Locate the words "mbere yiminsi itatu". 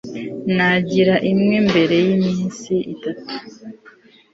1.69-3.33